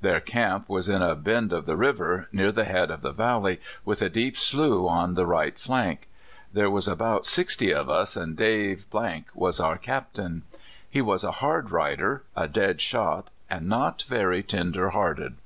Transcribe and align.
Their 0.00 0.18
camp 0.18 0.68
was 0.68 0.88
in 0.88 1.02
a 1.02 1.14
bend 1.14 1.52
of 1.52 1.64
the 1.64 1.76
river, 1.76 2.26
near 2.32 2.50
the 2.50 2.64
head 2.64 2.90
of 2.90 3.00
the 3.02 3.12
valley, 3.12 3.60
with 3.84 4.02
a 4.02 4.08
deep 4.08 4.36
slough 4.36 4.90
on 4.90 5.14
the 5.14 5.24
right 5.24 5.56
flank. 5.56 6.08
There 6.52 6.68
was 6.68 6.88
about 6.88 7.24
sixty 7.26 7.72
of 7.72 7.88
us, 7.88 8.16
an' 8.16 8.34
Dave 8.34 8.86
was 9.36 9.60
our 9.60 9.78
captain. 9.78 10.42
He 10.90 11.00
was 11.00 11.22
a 11.22 11.30
hard 11.38 11.70
rider, 11.70 12.24
a 12.34 12.48
dead 12.48 12.80
shot, 12.80 13.30
an' 13.48 13.68
not 13.68 14.02
very 14.08 14.42
tender 14.42 14.88
hearted. 14.90 15.36